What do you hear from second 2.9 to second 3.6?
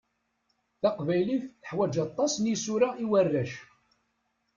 i warrac.